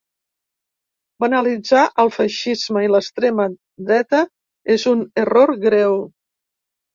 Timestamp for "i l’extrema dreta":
2.85-4.23